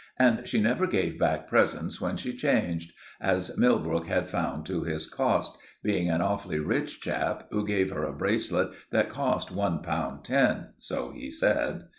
And 0.17 0.47
she 0.47 0.59
never 0.59 0.87
gave 0.87 1.19
back 1.19 1.47
presents 1.47 2.01
when 2.01 2.17
she 2.17 2.33
changed; 2.35 2.91
as 3.19 3.55
Millbrook 3.55 4.07
had 4.07 4.27
found 4.27 4.65
to 4.65 4.81
his 4.83 5.07
cost, 5.07 5.59
being 5.83 6.09
an 6.09 6.21
awfully 6.21 6.57
rich 6.57 6.99
chap, 7.01 7.43
who 7.51 7.63
gave 7.67 7.91
her 7.91 8.03
a 8.03 8.11
bracelet 8.11 8.71
that 8.89 9.09
cost 9.11 9.51
one 9.51 9.83
pound 9.83 10.25
ten—so 10.25 11.11
he 11.11 11.29
said. 11.29 11.83